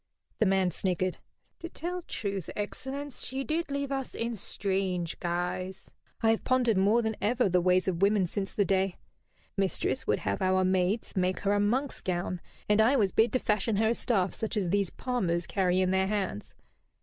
The 0.39 0.47
man 0.47 0.71
sniggered. 0.71 1.19
"To 1.59 1.69
tell 1.69 2.01
truth, 2.01 2.49
excellence, 2.55 3.23
she 3.23 3.43
did 3.43 3.69
leave 3.69 3.91
us 3.91 4.15
in 4.15 4.33
strange 4.33 5.19
guise. 5.19 5.91
I 6.23 6.31
have 6.31 6.43
pondered 6.43 6.75
more 6.79 7.03
than 7.03 7.15
ever 7.21 7.43
upon 7.43 7.51
the 7.51 7.61
ways 7.61 7.87
of 7.87 8.01
women 8.01 8.25
since 8.25 8.51
the 8.51 8.65
day. 8.65 8.97
Mistress 9.57 10.07
would 10.07 10.21
have 10.21 10.41
our 10.41 10.65
maids 10.65 11.15
make 11.15 11.41
her 11.41 11.53
a 11.53 11.59
monk's 11.59 12.01
gown, 12.01 12.41
and 12.67 12.81
I 12.81 12.95
was 12.95 13.11
bid 13.11 13.31
to 13.33 13.39
fashion 13.39 13.75
her 13.75 13.89
a 13.89 13.93
staff 13.93 14.33
such 14.33 14.57
as 14.57 14.69
these 14.69 14.89
palmers 14.89 15.45
carry 15.45 15.81
in 15.81 15.91
their 15.91 16.07
hands. 16.07 16.55